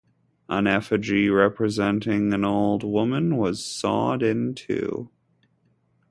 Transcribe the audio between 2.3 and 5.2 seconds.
an old woman was sawed in two.